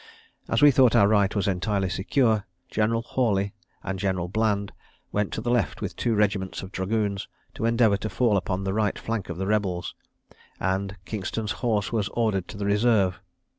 As 0.49 0.63
we 0.63 0.71
thought 0.71 0.95
our 0.95 1.07
right 1.07 1.31
entirely 1.45 1.87
secure, 1.89 2.47
General 2.71 3.03
Hawley 3.03 3.53
and 3.83 3.99
General 3.99 4.27
Bland 4.27 4.71
went 5.11 5.31
to 5.33 5.41
the 5.41 5.51
left 5.51 5.79
with 5.79 5.95
two 5.95 6.15
regiments 6.15 6.63
of 6.63 6.71
dragoons, 6.71 7.27
to 7.53 7.65
endeavour 7.65 7.97
to 7.97 8.09
fall 8.09 8.35
upon 8.35 8.63
the 8.63 8.73
right 8.73 8.97
flank 8.97 9.29
of 9.29 9.37
the 9.37 9.45
rebels; 9.45 9.93
and 10.59 10.95
Kingston's 11.05 11.51
horse 11.61 11.91
was 11.91 12.09
ordered 12.13 12.47
to 12.47 12.57
the 12.57 12.65
reserve. 12.65 13.19